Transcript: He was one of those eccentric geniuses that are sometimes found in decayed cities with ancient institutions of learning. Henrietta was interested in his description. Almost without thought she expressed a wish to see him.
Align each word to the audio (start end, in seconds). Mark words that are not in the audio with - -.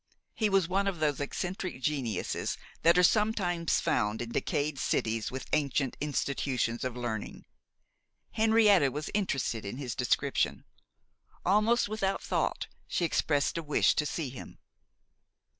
He 0.33 0.49
was 0.49 0.67
one 0.67 0.87
of 0.87 0.99
those 0.99 1.19
eccentric 1.19 1.79
geniuses 1.79 2.57
that 2.81 2.97
are 2.97 3.03
sometimes 3.03 3.79
found 3.79 4.19
in 4.19 4.31
decayed 4.31 4.79
cities 4.79 5.29
with 5.29 5.45
ancient 5.53 5.95
institutions 6.01 6.83
of 6.83 6.97
learning. 6.97 7.45
Henrietta 8.31 8.89
was 8.91 9.11
interested 9.13 9.63
in 9.63 9.77
his 9.77 9.93
description. 9.93 10.65
Almost 11.45 11.87
without 11.87 12.23
thought 12.23 12.65
she 12.87 13.05
expressed 13.05 13.59
a 13.59 13.61
wish 13.63 13.93
to 13.93 14.07
see 14.07 14.31
him. 14.31 14.57